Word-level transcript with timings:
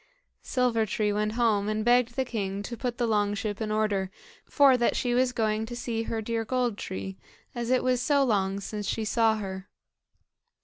Silver 0.41 0.87
tree 0.87 1.13
went 1.13 1.33
home, 1.33 1.69
and 1.69 1.85
begged 1.85 2.15
the 2.15 2.25
king 2.25 2.63
to 2.63 2.75
put 2.75 2.97
the 2.97 3.05
long 3.05 3.35
ship 3.35 3.61
in 3.61 3.69
order, 3.71 4.09
for 4.45 4.75
that 4.75 4.95
she 4.95 5.13
was 5.13 5.31
going 5.31 5.63
to 5.67 5.75
see 5.75 6.01
her 6.01 6.23
dear 6.23 6.43
Gold 6.43 6.75
tree, 6.75 7.19
as 7.53 7.69
it 7.69 7.83
was 7.83 8.01
so 8.01 8.23
long 8.23 8.59
since 8.59 8.87
she 8.87 9.05
saw 9.05 9.35
her. 9.37 9.69